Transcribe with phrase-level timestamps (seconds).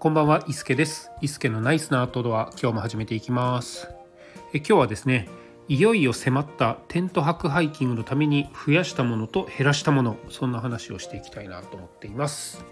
[0.00, 1.10] こんばんは、伊助です。
[1.20, 3.86] 伊助のナイスなアウトドア、今日も始めていきます。
[4.54, 5.28] え今日はですね、
[5.68, 12.64] いよいよ迫ったテント泊ハイキングのために増やしたものと減らしたもの、そんな話をしていきたいなと思っています。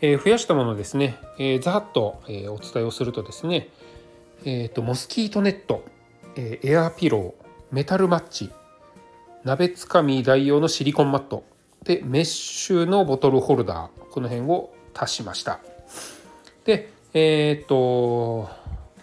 [0.00, 3.68] えー増やしたものですね、えーざっと、えーお伝えをするとですね、
[4.44, 5.84] えーとモスキートネット、
[6.34, 8.50] えエアーピロー、メタルマッチ、
[9.44, 11.44] 鍋つかみ代用のシリコンマット
[11.84, 15.60] でメッシュのボトルホルダーこの辺を足しました
[16.64, 18.48] でえっ、と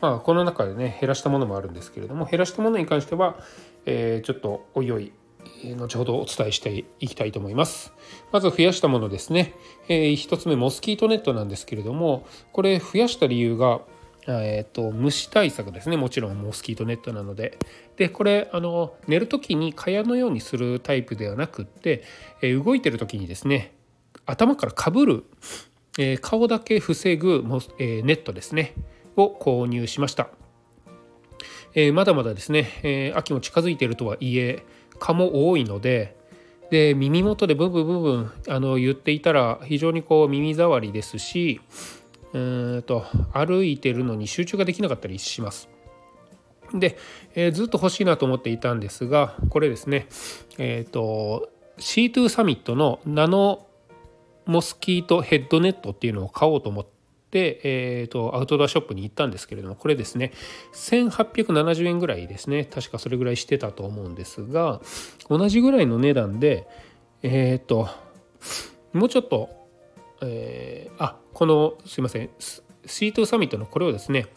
[0.01, 3.37] まあこの中でね減らしたものもあるんですけれども減らしたものに関しては、
[3.85, 5.11] えーちょっとおいおい
[5.77, 7.93] 後ほどお伝えしていきたいと思います。
[8.31, 9.53] まず増やしたものですね、
[9.87, 13.81] えー一つ目モスキートネットなんですけれどもこれ増やした理由が
[14.27, 15.97] えー、と虫対策ですね。
[15.97, 17.57] もちろんモスキートネットなので。
[17.95, 22.03] でこれあの寝る時に蚊帳のようにするタイプではなくって、
[22.41, 23.73] えー動いてる時にですね
[24.25, 25.23] 頭からかぶる、
[25.99, 28.73] えー顔だけ防ぐモス、えーネットですね
[29.17, 30.29] を購入しました、
[31.75, 34.63] えーまだまだですね、え秋も近づいているとはいえ
[34.97, 36.17] 蚊も多いので
[36.71, 41.59] で耳元でブブブブンあの言っていたら非常にこう耳障りですし
[42.31, 45.69] うんと歩いてるのに集中ができなかったりします。
[46.73, 46.97] で、
[47.35, 50.07] えーずっと欲しいなと思っていたんですがこれですね
[50.57, 53.65] えっ、と C2 サミットのナノ
[54.45, 56.85] モスキートヘッドネットっていうのを買おうと思っ
[57.31, 60.31] て、えー、とアウトドアショップに行ったんですけれどもこれですね
[60.73, 64.81] 1870円ぐらいですね確かそれぐらいしてたと思うんですが
[65.29, 66.67] 同じぐらいの値段で
[67.21, 67.89] えっ、と
[68.93, 69.49] もうちょっと
[70.21, 72.29] えーあこのすいません
[72.85, 74.27] C2 サミットのこれをですね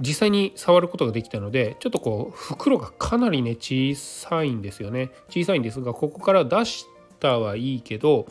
[0.00, 5.10] 実際に触ることができたのでちょっとこう袋がかなりね小さいんですよね。
[5.28, 6.86] 小さいんですがここから出し
[7.20, 8.26] たはいいけど、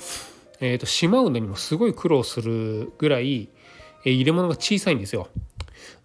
[0.61, 3.49] えー、としまうのにもすごい苦労するぐらい、
[4.05, 5.27] えー入れ物が小さいんですよ。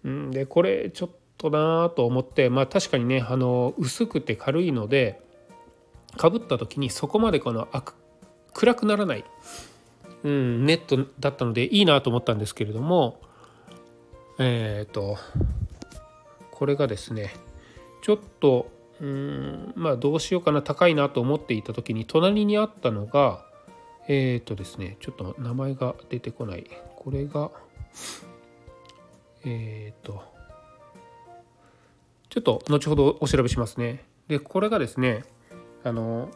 [0.07, 5.21] んでこれちょっとなと思ってまあ確かにねあの薄くて軽いので
[6.17, 7.67] かぶった時にそこまでこの
[8.53, 9.25] 暗くならない
[10.23, 13.21] うん、ネットだったのでいいなと思ったんですけれども
[14.39, 15.17] えっ、と
[16.49, 17.31] これがですね
[18.01, 23.45] ちょっとうんまあどうしようかな高いなと思っていた時に隣にあったのが
[24.07, 26.65] えっ、とですねちょっと名前が出てこない。
[26.95, 27.51] これが
[29.43, 30.23] えっ、と
[32.29, 34.05] ちょっと後ほどお調べしますね。
[34.27, 35.23] でこれがですね
[35.83, 36.29] あの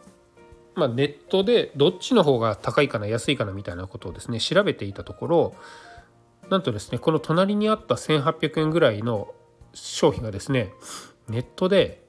[0.76, 5.54] まあ、ネットでどっちの方が高いかな安いかなみたいなことをですね調べていたところ
[6.48, 9.34] なんとですねこの隣にあった1800円ぐらいの
[9.74, 10.72] 商品がですね
[11.28, 12.02] ネットで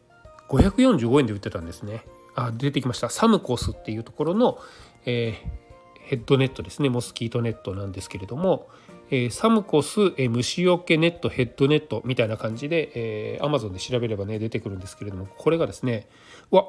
[0.51, 2.05] 545円で売ってたんですね。
[2.35, 3.09] あ出てきました。
[3.09, 4.59] サムコスっていうところの、
[5.05, 5.61] えー
[6.11, 6.89] ヘッドネットですね。
[6.89, 8.67] モスキートネットなんですけれども、
[9.11, 12.91] えーサムコス、えー虫除けネットヘッドネットみたいな感じで、
[13.35, 16.09] えー、Amazon で調べればね出てくるんですけれどもこれがですね
[16.51, 16.67] うわ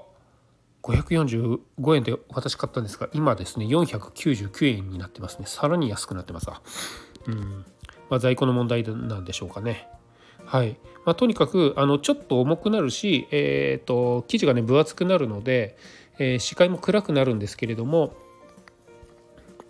[0.82, 5.46] 545円で私買ったんですが今ですね499円になってますね。
[5.46, 6.62] さらに安くなってますわ。
[7.26, 7.64] うん。
[8.10, 9.88] まあ在庫の問題なんでしょうかね。
[10.44, 15.76] はい、まあ、とにかくあのちょっと重くなるし、えー、と生地がね分厚くなるので、
[16.18, 18.14] えー視界も暗くなるんですけれども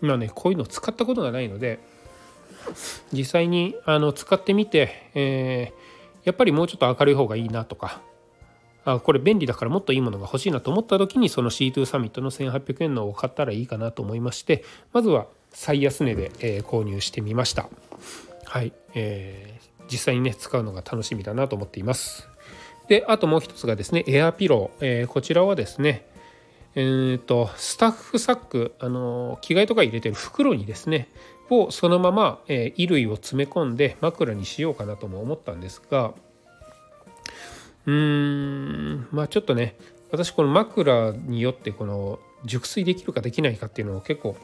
[0.02, 1.80] 今ねこういうの使ったことがないので
[3.12, 5.82] 実際にあの使ってみて、えー
[6.24, 8.00] やっぱりもうちょっと明るい方がいいなとか
[8.84, 17.68] あこれ便利だからもっといいものが欲しいなと思った時にその C2 サミットの1800円のを買ったらいいかなと思いましてまずは最安値で、えー購入してみました。
[18.44, 22.28] はい、えー実際にね使うのが楽しみだなと思っています。
[22.88, 26.06] であともう一つがですねエアピロー、えーこちらはですね
[26.74, 31.08] えーとスタッフサック、あの着替えとか入れてる袋にですね
[31.50, 36.14] をそのまま、えー衣類を詰め込んで枕にしようかなとも思ったんですが
[37.86, 39.76] うーんまあちょっとね
[40.10, 44.36] 私この枕によってこの熟睡できるかできないかっていうのを結構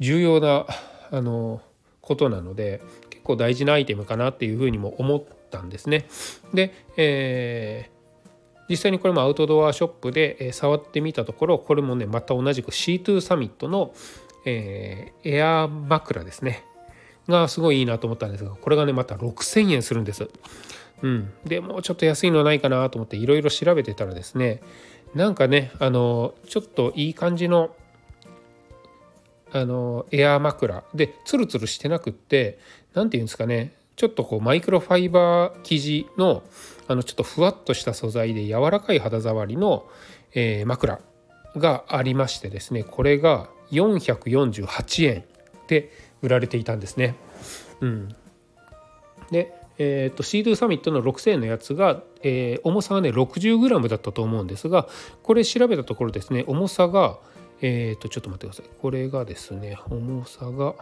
[0.00, 0.66] 重要な
[1.10, 1.60] あの
[2.00, 6.06] ことなので結構大事なアイテムかなっていうふうにも思ったんですね。
[6.52, 7.90] で、え
[8.72, 13.92] 実際にこれもアウトドアショップで触ってみたところこれもねまた同じく C2 サミットの、
[14.46, 16.64] えーエア枕ですね。
[17.28, 20.30] がすごいいいなと思ったんですがこれがねまた6,000円するんです。
[21.02, 24.62] うん、でもうちょっと安いのはないかなと思っていろいろ調べてたらですね
[25.14, 27.76] なんかねあのちょっといい感じの
[29.52, 30.82] あのエアー枕。
[30.94, 32.58] でツルツルしてなくって
[32.94, 36.42] 何て言うんですかねちょっとこうマイクロファイバー生地の
[36.88, 39.86] あのちょっとふわっとした素材で柔らかい肌触りの、
[40.34, 41.00] えー枕
[41.56, 45.24] がありましてですねこれが448円
[45.68, 45.90] で
[46.22, 47.14] 売られていたんですね。
[47.80, 48.08] うん、
[49.30, 54.88] で、えーと、シードゥサミットの6000円のやつが、えー、重さがね 60g だったと思うんですが
[55.22, 57.18] これ調べたところですね重さが
[57.60, 58.80] えっ、ー、とちょっと待ってください。
[58.80, 60.74] これがですね重さが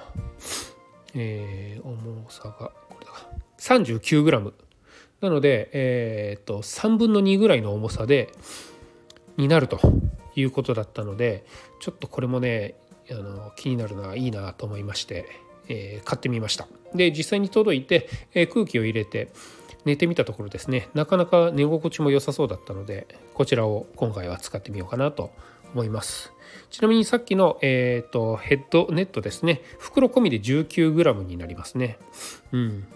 [1.14, 3.12] えー、重さがこれだ。
[3.58, 4.52] 39g
[5.20, 8.32] なので、えーと、3分の2ぐらいの重さで
[9.36, 9.80] になると
[10.34, 11.44] いうことだったので
[11.80, 12.74] ちょっとこれもね
[13.10, 15.26] あの気になるないいなと思いまして、
[15.68, 16.68] えー、買ってみました。
[16.94, 19.30] で実際に届いて、えー、空気を入れて
[19.84, 20.88] 寝てみたところですね。
[20.94, 25.32] なかなか寝心地も良さそうだったのでこちらを今回は使ってみようかなと
[25.74, 26.32] 思います。
[26.70, 29.62] ちなみにさっきの、えーと、ヘッドネットですね。
[29.78, 31.98] 袋込みで 19g になりますね。
[32.52, 32.86] うん。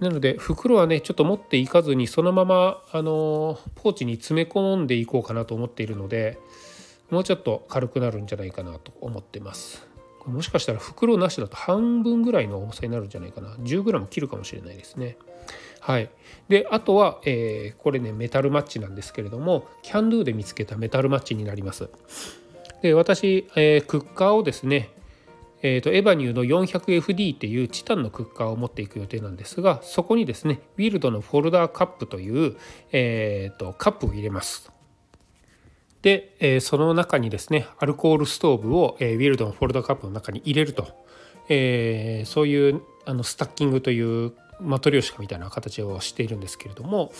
[0.00, 6.38] なので袋はねちょっと持っていかずにそのままあのポーチに詰め込んでいこうかなと思っているので
[7.10, 9.86] もうちょっと軽くなるんじゃないかなと思ってます。
[10.26, 13.54] もしかしたら袋なしだと半分ぐらいの重さになるんじゃないかな。
[13.54, 15.16] 10g 切るかもしれないですね。
[15.80, 16.10] はい。
[16.48, 21.88] であとは、えー、これねメタルマッチなんですけれどもキャンドゥで見つけたメタルマッチになります。
[22.82, 24.90] で私、えー、クッカーをですね
[25.62, 32.56] えーと、エバニューの 400FD っていうチタンのクッカーを持っていく予定なんですがそこにですねウィルドのフォルダーカップという、
[32.92, 34.70] えーと、カップを入れます。
[36.02, 40.86] で、えー、その中にですねアルコールストーブを、えー、ウィルドのフォルダーカップの中に入れると、
[41.48, 47.12] えー、そういうあのスタッキングというマトリョーシカみたいな形をしているんですけれども、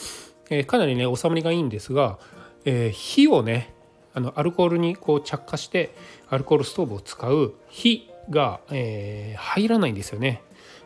[0.50, 2.18] え、かなりね収まりがいいんですが、
[2.64, 3.72] え、火をね
[4.14, 5.94] あのアルコールにこう着火して
[6.28, 10.42] アルコールストーブを使う火が、えー、入らないんですよね。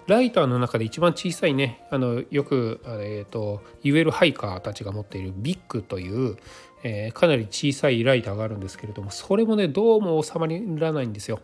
[0.07, 6.37] ライターの中で一番小さいねあのよく、えーと、言えるハイカーたちが持っているビッグという、
[6.83, 11.41] えー、かなり小さいライターがあるんですけれどもそれもねどうも収まらないんですよ。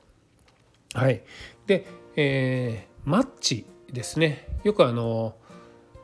[0.95, 1.23] はい、
[1.67, 1.87] で、
[2.17, 5.35] えー、マッチですねよくあの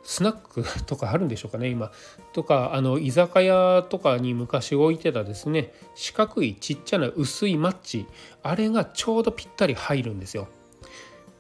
[0.05, 1.91] スナックとかあるんでしょうかね今
[2.33, 8.07] とかあの居酒屋とかに昔置いてたですね四角いちっちゃな薄いマッチ
[8.43, 10.49] あれがちょうどぴったり入るんですよ。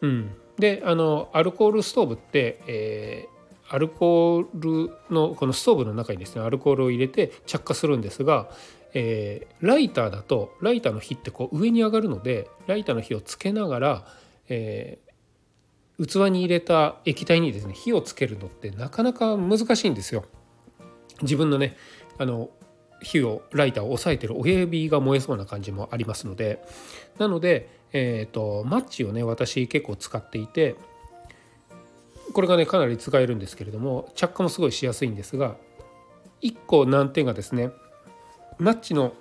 [0.01, 8.51] うん、であのアルコールストーブって、えー、アルコールのこのストーブの中にですねアルコールを入れて着火するんですが、
[8.95, 14.07] えー、ライターだとライターの火ってこう上に上がるのでライターの火をつけながら、
[14.49, 14.99] え
[15.99, 20.25] 器に入れた液体にですね火をつけるのってなかなか難しいんですよ。
[21.23, 21.77] 自分のね
[22.19, 22.51] あの
[23.03, 26.65] 火をライターを押さえてる親指が燃えそうな感じもありますので
[27.19, 30.75] なので、えーと、マッチをね私結構使っていて
[32.33, 35.57] これがねかなり使えるんですけれども着火もすごいしやすいんですが
[36.43, 37.71] 1個難点がですね
[38.59, 39.15] マッチの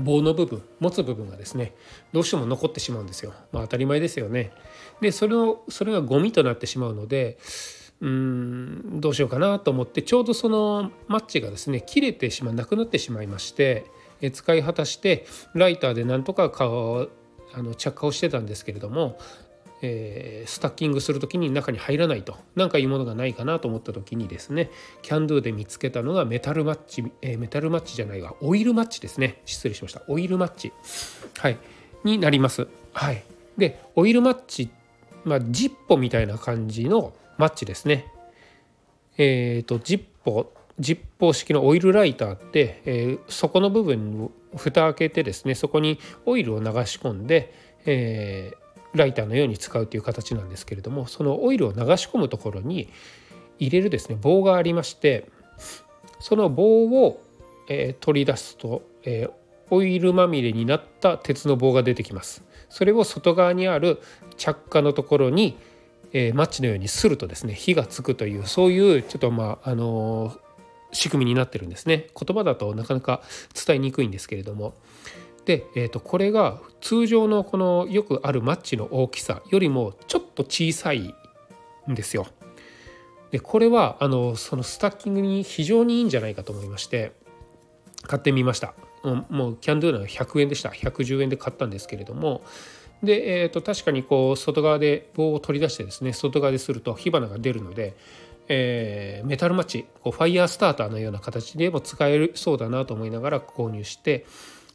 [0.00, 1.74] 棒の部分持つ部分がですね
[2.12, 3.32] どうしても残ってしまうんですよ。
[3.52, 4.52] まあ、当たり前ですよね。
[5.00, 7.38] でそれをそれがゴミとなってしまうので
[8.00, 13.86] うーんどうしようかなと思ってちょうどそのマッチがですね切れてしまうなくなってしまいまして
[14.32, 17.08] 使い果たしてライターでなんとか顔
[17.52, 19.18] あの着火をしてたんですけれども
[19.82, 22.36] えー、スタッキングする時に中に入らないと。
[22.54, 24.70] 何かいいものがないかなと思った時にですね
[25.02, 28.34] キャンドゥで見つけたのがメタルマッチ、えー、メタルマッチじゃないわ。
[28.40, 29.40] オイルマッチですね。
[29.44, 30.02] 失礼しました。
[30.08, 30.72] オイルマッチ。
[31.38, 31.58] はい。
[32.04, 32.66] になります。
[32.92, 33.22] はい。
[33.56, 34.70] でオイルマッチ
[35.24, 38.06] まあジッポみたいな感じのマッチですね。
[39.16, 48.56] えっ、ー、とジッポジッポ式のオイルライターって、えー、底の部分を蓋開けてですねそこにオイルを流し込んで、えー、
[48.94, 52.88] ライターのように使うという形なんですけれどもそのオイルを流し込むところに
[53.58, 55.28] 入れるですね棒がありまして
[56.18, 57.22] その棒を、
[57.68, 59.30] えー、取り出すと、えー、
[59.70, 62.44] オイルまみれになった鉄の棒が出てきます。
[62.68, 64.00] それを外側にある
[64.36, 65.56] 着火のところに、
[66.12, 70.36] えー、マッチのようにするとですね火がつくというそういうちょっとまああの
[70.92, 73.22] 仕組みになってるんですね言葉だとなかなか
[73.66, 74.74] 伝えにくいんですけれども
[75.44, 81.14] で、えー、とこれが通常のこのよくあるマッチの大きさよりもちょっと小さい
[81.90, 82.26] んですよ。
[83.30, 87.12] でこれはあのそのスタッキングに非常にいいんじゃないかと思いまして
[88.06, 88.74] 買ってみました。
[89.02, 92.42] もうキャンドゥーの100円でした110円で買ったんですけれども
[93.02, 97.96] で、えー、と確かにこう外側で棒を取り出してですね外側ですると火花が出るので、
[98.48, 104.26] えー、メタルマッチこうファイヤースターターのような形でも使えるそうだなと思いながら購入して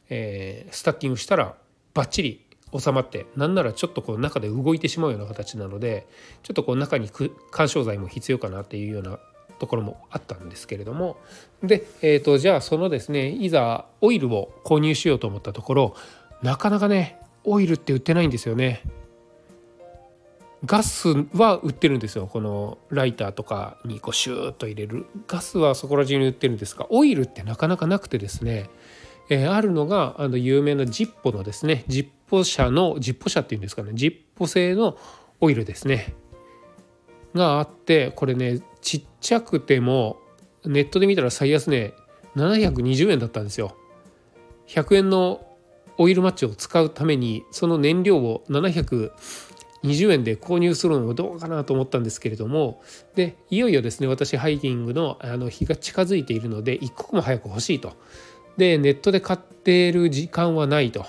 [0.09, 1.55] えー、スタッキングしたら
[1.93, 2.45] バッチリ
[2.77, 6.07] 収まってなんならちょっとこう中で動いてしまうような形なので
[6.43, 9.19] ちょっとこう中に緩衝材も必要かなっていうような
[9.59, 11.17] ところもあったんですけれども
[11.63, 15.95] で、えーと、じゃあそのですねいざオイルを購入しようと思ったところ
[16.41, 18.81] なかなかねオイルって売ってないんですよね。
[20.65, 28.69] ガスは売ってるんですよこのライターとかにこうシューッと入れるガスはそこら中に売ってるんですがオイルってなかなかなくてですね、
[29.29, 34.97] えー、あるのがあの有名なジッポのですねジッポ社のジッポ社っていうんですかねジッポ製の
[35.41, 36.13] オイルですね。
[37.33, 40.17] があってこれねちっちゃくても
[40.63, 41.93] ネットで見たら最安値
[42.35, 43.75] 720円だったんですよ。
[44.67, 45.45] 100円の
[45.97, 52.81] オイルマッチを使うためにその燃料を720円で購入するのもどうかなと思ったんですけれども
[53.15, 57.93] でいよいよですね私ハイキングのあの日が近づいているので一刻も早く欲しいと。
[58.57, 61.05] でネットで買っている時間はないと、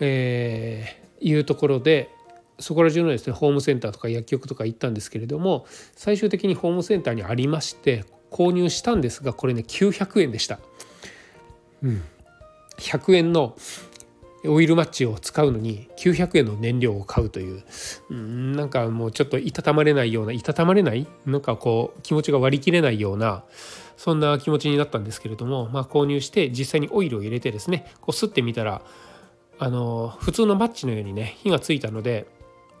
[0.00, 2.10] えー、いうところで
[2.58, 10.58] そこら中のですねホームセンターとか薬局とか行ったんですけれども最終的にホームセンターにありまして購入したんですがこれね900円でした。
[11.82, 12.02] うん、
[12.78, 13.56] 100円の
[14.46, 17.62] オイルマッチを使うのに900円の燃料を買うという。
[18.10, 21.06] うんなんかもうちょっといたたまれないようないたたまれない？
[21.26, 23.44] なんかこう気持ちが割り切れないような
[23.96, 28.82] そんな気持ちになったんですけれども、まあ、購入して実際にオイルを入れてですねこう吸ってみたら
[29.58, 32.26] あの普通のマッチのようにね火がついたので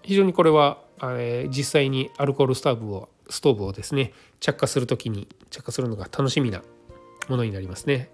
[0.02, 6.62] 非常にこれは、え実際にアルコールストーブをストーブをですね着火する時に着火するのが楽しみな
[7.28, 8.10] ものになりますね。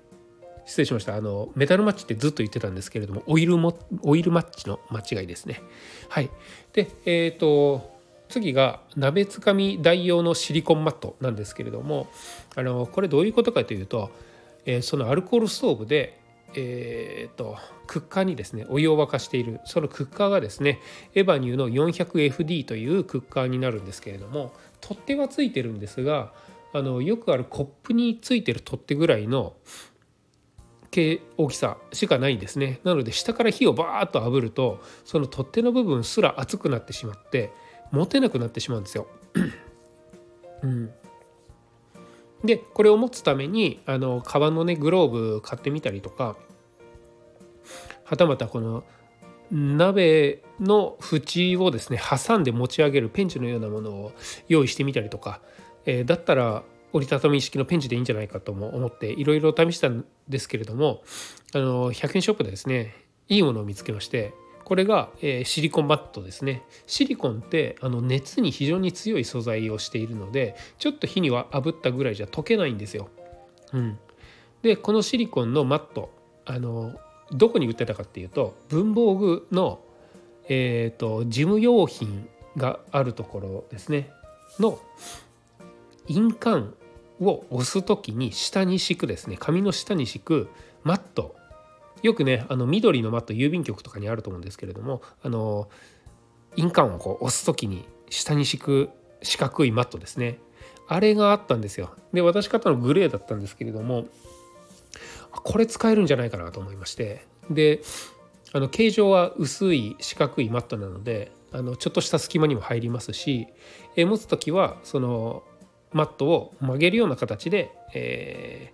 [0.67, 1.17] 失礼しました。
[1.17, 5.63] あのメタルマッチってずっと言ってたんですけれどもオイルもオイルマッチの間違いですね。
[6.09, 6.31] はい。
[6.73, 8.00] でえっ、ー、と
[8.31, 12.09] 次が鍋つかみ代用のシリコンマットなんですけれども
[12.57, 14.11] あのこれどういうことかというと、
[14.65, 16.21] えー、そのアルコールストーブで
[16.55, 17.57] えーと、
[17.87, 19.61] クッカーにですねお湯を沸かしている。
[19.65, 20.81] そのクッカーがですね
[21.15, 26.33] エバニューの 400FD というクッカーになるんですけれども取っ手はついてるんですが
[26.73, 29.55] あのよくあるコップについてる取っ手ぐらいの
[31.37, 32.81] 大きさしかないんですね。
[32.83, 37.53] なので下から火をバーッと炙るとその取っ手の部分すら熱くなってしまって
[37.93, 39.07] 持てなくなってしまうんですよ。
[40.63, 40.91] うん、
[42.45, 46.37] でこれを持つためにあのカバンのねグローブ買ってみたりとか
[48.05, 48.85] はたまたこの
[49.51, 54.13] 鍋の縁をですね挟んで持ち上げるペンチのようなものを
[54.49, 55.41] 用意してみたりとか、
[55.87, 61.03] えー、だったら折りたたみ式のペンチでいいんじゃないかとも思っていろいろ試したんですけれども
[61.55, 62.95] あの100円ショップでですね
[63.29, 64.33] いいものを見つけまして
[64.71, 66.63] これが、えー、シリコンバットですね。
[66.87, 73.09] シリコンってあの熱に非常に強い素材をしているのでちょっと火には炙ったぐらいじゃ溶けないんですよ。
[73.73, 73.99] うん、
[74.63, 76.13] でこのシリコンのマット
[76.47, 76.95] あの
[77.33, 79.81] どこに売ってたかっていうと文房具の、
[80.49, 84.13] えーと事務用品があるところですね。
[84.61, 84.79] の
[86.07, 86.69] 印鑑
[87.21, 89.37] を押す時に下に敷くですね。
[89.37, 90.49] 紙の下に敷く
[90.85, 91.35] マット
[92.03, 95.69] よくねあの緑のマット郵便局とかにあると思うんですけれどもあの
[96.57, 98.91] 印鑑をこう押す時に下に敷く
[99.23, 100.39] 四角いマットですね。
[100.89, 101.95] あれがあったんですよ。
[102.13, 104.07] で私方のグレーだったんですけれども
[105.31, 107.27] これ使えるんじゃないかなと思いまして。
[107.51, 107.81] で
[108.53, 113.47] あの形状は薄い四角いマットなのであのちょっとした隙間にも入りますし
[113.97, 115.45] え持つ時はその
[115.93, 118.73] マットを曲げるような形で、え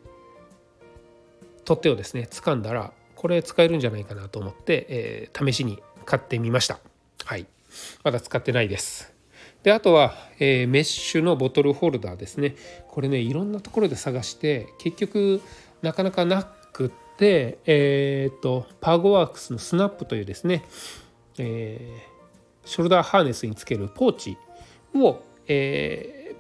[1.59, 6.78] ー、取っ手をですね掴んだらこれ使えるんじゃないかなと思って、えー、試しに買ってみました。
[7.25, 7.46] はい。
[8.04, 9.12] まだ使ってないです。
[9.62, 12.54] であとは、えー、メッシュのボトルホルダーですね。
[12.88, 15.42] これねいろんなところで探して結局
[15.82, 20.64] なかなかなくってえっ、とパーゴワークスのスナップというですね、
[21.38, 24.38] えー、ショルダーハーネスにつけるポーチ
[24.94, 26.37] を、え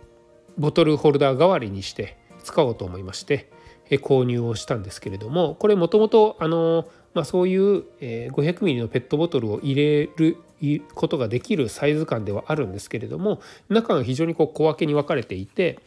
[0.58, 3.50] ボトルホルダー代わりにして使おうと思いまして
[3.90, 6.36] 購入をしたんですけれどもこれもともと
[7.24, 10.36] そういう 500ml のペットボトルを入れる
[10.94, 15.78] ことができるサイズ感ではあるんですけれども中が非常にこう小分けに分かれていて、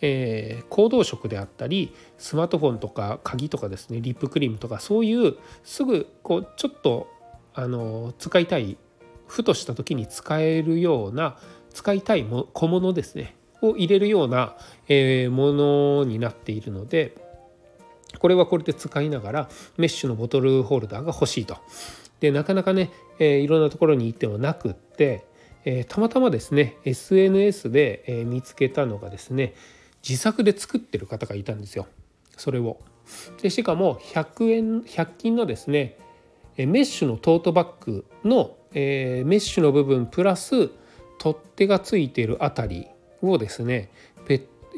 [0.00, 7.08] えー、行動食であったりスマートフォンとか鍵とかですねリップクリームとかそういうすぐこうちょっと
[7.54, 8.78] あの使いたい
[9.26, 11.36] ふとした時に使えるような
[11.72, 14.56] 使いたい小物ですねを入れるような、
[14.88, 17.14] えものになっているので
[18.22, 21.56] これはこれで使いながらメッシュのボトルホルダーが欲しいと。
[22.20, 25.24] でなかなかね、えいろんなところに行ってもなくって、
[25.64, 29.54] えたまたまですね SNS で、え見つけたのがですね
[30.08, 31.88] 自作で作ってる方がいたんですよ
[32.36, 32.78] それを。
[33.42, 35.98] でしかも100円100均のですね
[36.56, 40.70] メッシュのトートバッグの、えー、メッシュの部分プラス
[41.18, 42.86] 取っ手がついているあたり
[43.20, 43.90] をですね,、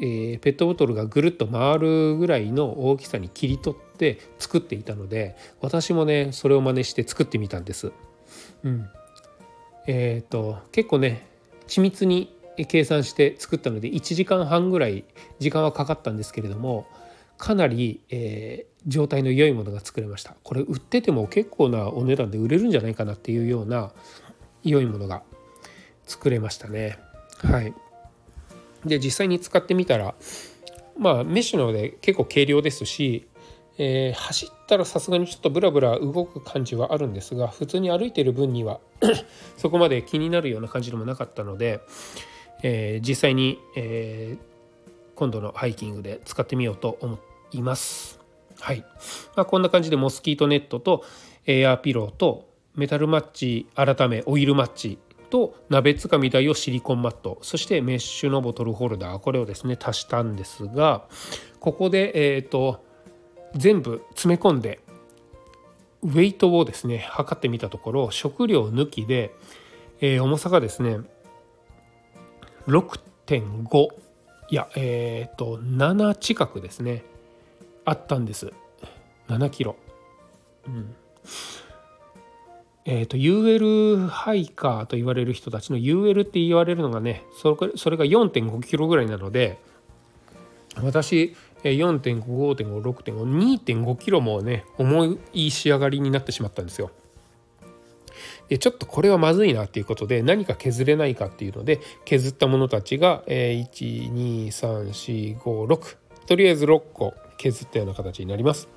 [0.01, 7.91] えー、ペットボトルがぐるっと回るぐらいの大きさに切り取って作っていたので私もねそれを真似して作ってみたんです。
[8.63, 8.89] うん。
[9.87, 11.27] えーと、結構ね
[11.67, 12.35] 緻密に
[12.67, 15.03] 計算して作ったので1時間半ぐらい
[15.39, 16.87] 時間はかかったんですけれども
[17.37, 20.35] かなり、えー、状態の良いものが作れました。
[20.43, 23.91] これ売ってても結構なお値段で売れるんじゃないかなっていうような
[24.63, 25.23] 良いものが
[26.05, 26.97] 作れましたね。
[27.39, 27.73] はい。
[28.85, 30.15] で実際に使ってみたら
[30.97, 33.27] まあメッシュなので結構軽量ですし
[33.77, 38.79] えー、走ったらさすがにちょっとブラブラ動く感じはあるんですが普通に歩いてる分には
[39.57, 41.81] そこまで気になるような感じでもなかったので、
[42.63, 47.19] えー、実際に、えー、今度のハイキングで使ってみようと思
[47.51, 48.19] います。
[48.61, 48.85] はい
[49.35, 51.03] まあ、こんな感じでモスキートネットと
[51.45, 54.97] エアーピローとメタルマッチ改めオイルマッチ
[55.35, 57.39] と鍋つかみ台をシリコンマット。
[57.41, 59.19] そしてメッシュのボトルホルダー。
[59.19, 61.03] これをですね足したんですが
[61.59, 62.85] ここでえっ、ー、と
[63.53, 64.79] 全部詰め込んで
[66.03, 69.35] ウェイトをですね測ってみたところ食料抜きで、
[69.99, 70.99] えー、重さがですね
[72.67, 73.87] 6.5
[74.51, 77.03] いやえっ、ー、と7近くですね
[77.83, 78.53] あったんです。
[79.27, 79.75] 7キロ。
[80.65, 80.95] うん。
[82.87, 89.57] えーと、UL ハイカーと言われる人たちの UL って言われるのがねそれそれが4.5キロぐらいなので
[90.83, 96.91] 私4.5.5.6.52.5キロもね重い仕上がりになってしまったんですよ。
[98.49, 108.69] でちょっとこれはまずいなっていうことで何か削れないかっていうので削ったものたちが123456とりあえず6個削ったような形になります。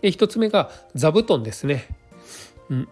[0.00, 1.99] で1つ目が座布団ですね。
[2.70, 2.88] うん。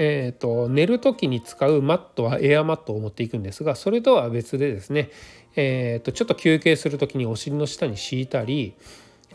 [0.00, 5.10] えーと、寝る時に使うマットはエアマットを持っていくんですがそれとは別でですね、
[5.56, 8.74] えーと、ちょっと休憩する時にお尻の下に敷いたり、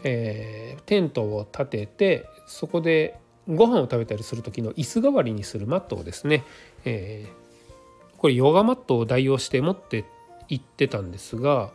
[0.06, 6.46] えー、テントを立ててそこでご飯を食べたりする時の椅子代わりにするマットをですね、
[6.86, 10.06] えー、これヨガマットを代用して持って
[10.48, 11.72] 行ってたんですが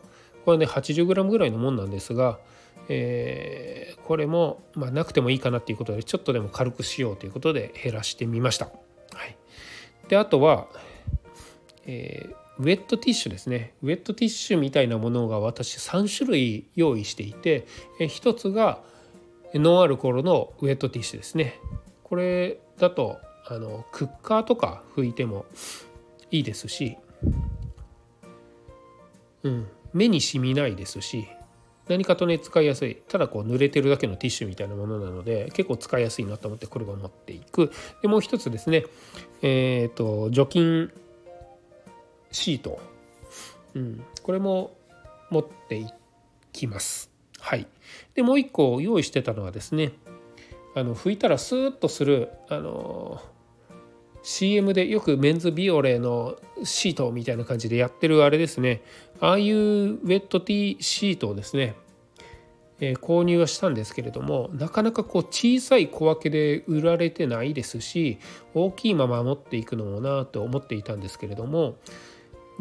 [0.47, 2.39] これね 80g ぐらいのもんなんですが、
[2.89, 8.67] えー、これも、まあ、なくてもいいかなっていうことでちょっとでも軽くしようということで減らしてみました。
[8.67, 8.73] は
[9.27, 9.37] い、
[10.09, 10.69] であとは、
[11.87, 13.75] えーウェットティッシュですね。
[13.83, 17.67] ウェットティッシュみたいなものが私3種類用意していて
[18.01, 18.81] 1つが
[19.55, 21.61] ノンアルコールのウェットティッシュですね。
[22.03, 25.47] これだとあのクッカーとか拭いても
[26.31, 26.97] いいですし、
[29.45, 31.29] うん、目に染みないですし
[31.89, 32.97] 何かとね使いやすい。
[33.09, 37.73] ただこう濡れてるだけのティッシュみたいなものなので結構使いやすいなと思ってこれを持っていく。
[38.03, 38.85] でもう一つですね。
[39.43, 40.91] えっ、ー、と除菌
[42.31, 42.81] シート、
[43.75, 44.77] うん、これも
[45.31, 45.87] 持ってい
[46.53, 47.11] きます。
[47.41, 47.67] はい、
[48.15, 49.93] でもう一個用意してたのはですね
[50.75, 53.23] あの拭いたらスーッとするあの
[54.29, 58.83] CM でよくメンズビオレのシートみたいな感じでやってるあれですね
[59.21, 61.75] ああいうウェットティーシートをですね、
[62.79, 68.19] えー、購入はしたんですけれどもなかなかこう小さい小分けで売られてないですし
[68.53, 71.77] 大きいまま持っていくのもなと思っていたんですけれども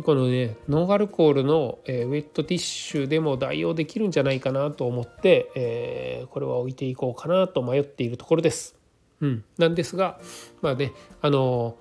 [0.05, 8.76] このねノンアルコールの、えー、ウェットティッシュでも代用できるんじゃないかなと思って、えー、これは置いていこうかなと迷っているところです。
[9.21, 10.19] うん、なんですが
[10.61, 11.75] まあねあの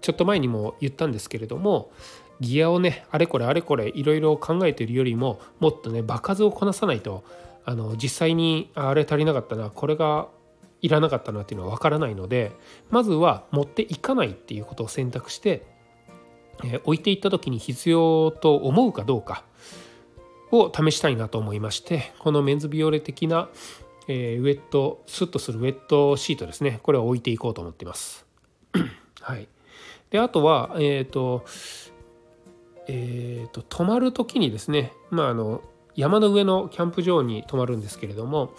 [0.00, 1.90] ちょっと前にも言ったんですけれども
[2.40, 7.24] ギアをねあれこれあれこれいろいろ考えてるよりももっとね場数をこなさないと
[7.64, 10.28] あの実際にあれ足りなかったなこれが
[10.80, 12.52] いらなかったなっていうのは分からないので
[12.90, 15.66] まずは持っていかないっていうことを選択して
[16.64, 19.44] え置いていった時に必要と思うかどうか
[20.50, 23.48] を試したいなと思いましてこのメンズビオレ的な、
[24.08, 26.80] えー、ウェットスッとするウェットシートですね。
[26.82, 28.26] これを置いていこうと思っています。
[29.20, 29.48] はい、
[30.10, 31.44] であとはえっ、ー、と
[32.88, 35.62] えーと、泊まる時にですね、まあ、あの
[35.94, 38.52] 山の上のキャンプ場に泊まるんですけれども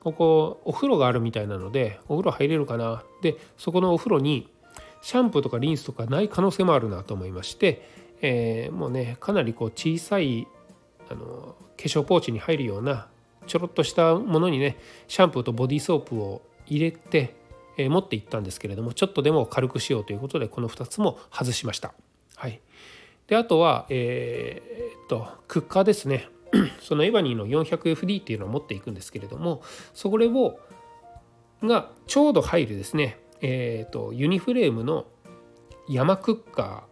[0.00, 3.04] ここお風呂があるみたいなのでお風呂入れるかな。
[3.22, 4.50] でそこのお風呂に
[5.02, 7.88] シャンプーとかリンスとかない可能性もあるなと思いまして、
[8.22, 10.46] えー、もうねかなりこう小さい
[11.10, 13.08] あの化粧ポーチに入るような
[13.46, 14.76] ちょろっとしたものにね
[15.08, 17.34] シャンプーとボディーソープを入れて、
[17.76, 21.92] えー、持っていったんですけれどもちょっとでも軽くしようということでこの2つも外しました。
[22.36, 22.60] はい、
[23.26, 26.28] であとは、えー、っとクッカーですね。
[26.80, 30.60] そのエバニーの 400FD っていうのを持っていくんですけれどもそれを
[31.64, 33.18] がちょうど入るですね。
[33.40, 35.06] えーと、ユニフレームの
[35.88, 36.84] 山クッカーっ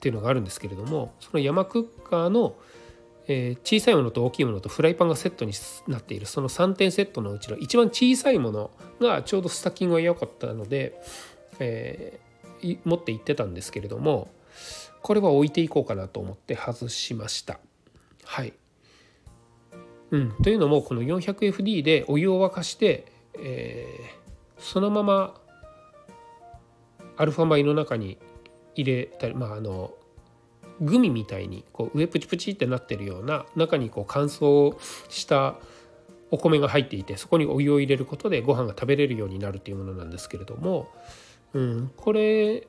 [0.00, 2.56] ていうのがあるんですけれどもその山クッカーの、
[3.28, 5.52] えー、小さいものと大きいものとフライパンがセットに
[5.86, 6.26] なっている。
[6.26, 11.00] その3点セットのうちの一番小さいものがちょうどスタッキングが良かったので、
[11.60, 12.18] え
[12.84, 14.28] 持って行ってたんですけれども
[15.02, 17.60] これは置いていこうかなと思って外しました。
[18.24, 18.52] はい。
[20.10, 25.34] うん、というのもこの 400FD でお湯を沸かして、えー、そのまま
[27.16, 28.16] アルファ米の中に
[28.74, 29.92] 入れたりまああの
[30.80, 34.76] グミみたいにこう上プチプチってなってるような中にこう乾燥
[35.08, 35.56] した
[36.30, 40.88] お米が入っていてそこにお湯を入れることでご飯が食べれるようになるっていうものなんですけれども、
[41.54, 42.66] うん、これ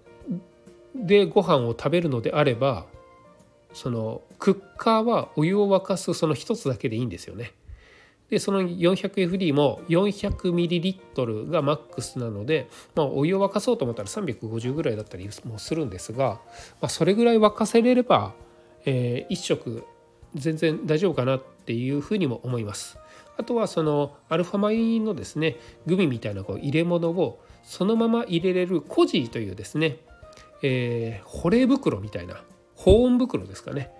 [0.95, 2.85] でご飯を食べるのであれば
[3.73, 7.53] そのクッカーはお湯を沸かすその一つだけでいいんですよね。
[8.29, 16.39] でその 400FD も 400ml がマックスなので、まあ、お湯を沸かそうと思ったら350ぐらいだったりもするんですが、
[16.81, 18.33] まあ、それぐらい沸かせれれば、
[18.85, 19.83] えー、1食
[20.35, 22.99] 全然大丈夫かなっていうふうにも思います。
[23.37, 29.97] あとはそのアルファ米のですねグミみたいなこう入れ物をそのまま入れれるコジーというですね、
[30.61, 32.43] えー、保冷袋みたいな
[32.75, 33.91] 保温袋ですかね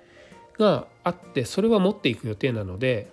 [0.57, 3.09] があってそれは持っていく予定なので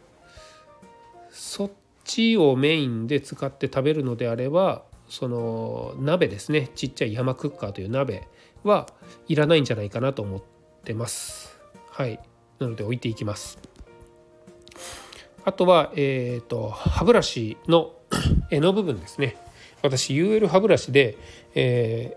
[1.37, 1.71] そっ
[2.05, 6.71] ちをメインで使って食べるのであればその鍋ですね。
[6.75, 8.27] ちっちゃい山クッカーという鍋
[8.65, 8.87] は
[9.29, 10.43] いらないんじゃないかなと思っ
[10.85, 11.59] てます。
[11.91, 12.19] はい。
[12.59, 13.59] なので置いていきます。
[15.45, 17.93] あとはえっ、ー、と歯ブラシの
[18.51, 19.37] 柄の部分ですね。
[19.83, 21.19] 私 UL 歯ブラシで、
[21.55, 22.17] え、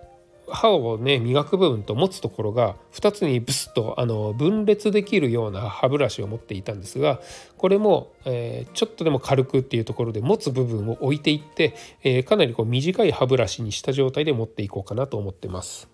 [0.52, 7.20] 歯をね磨く部分と持つところが2つにブスッとあの分裂できるような歯ブラシを持っていたんですが
[7.58, 15.90] これも、えー、ちょっとでも軽くっていうところで持つ部分を置いていって、えー、かなりこう短い歯ブラシにした状態で持っていこうかなと思ってます。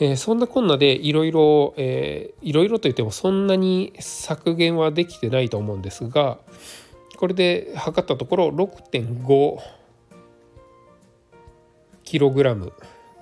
[0.00, 6.38] えー、そんなこんなでいろいろいろいろといってもそんなに削減はできてないと思うんですが
[7.16, 9.58] これで測ったところ6.5
[12.02, 12.72] キログラム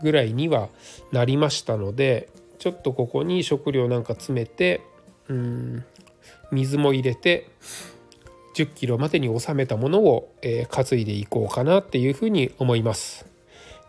[0.02, 0.68] ぐらいには
[1.12, 4.82] なりましたのでちょっとここに食料なんか詰めて
[5.28, 5.84] うん
[6.50, 7.48] 水も入れて
[8.54, 13.26] 10キロまでに収めたものを、えー、担いでいこうかなっていうふうに思います。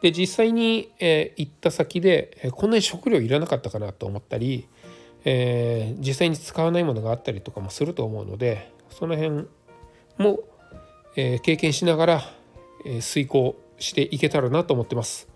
[0.02, 4.68] で実際に、えー、行った先で、えー、こんなに食料いらなかったかなと思ったり、
[5.26, 9.48] えー、実際に使わないものがあったりとかもすると思うのでその辺
[10.18, 10.40] も、
[11.16, 12.22] え経験しながら、
[12.86, 15.28] え遂行していけたらなと思ってます。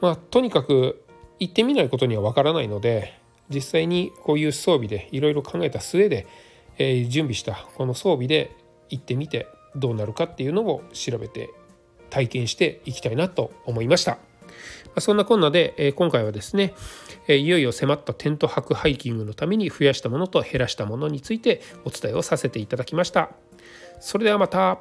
[0.00, 1.02] まあ、とにかく
[1.38, 6.26] 行ってみないことにはわからないので実際にこういう装備でいろいろ考えた末で、
[6.78, 8.56] えー、準備したこの装備で
[8.88, 11.50] 行ってみてどうなるかっていうのを調べて
[12.10, 14.18] 体験していきたいなと思いました。
[14.98, 16.72] そんなこんなで、えー、今回はですね、
[17.28, 23.30] えー、いよいよ迫ったテント泊ハイキングのために増やしたものと減らしたものについてお伝えをさせていただきました。
[24.00, 24.78] それではまた。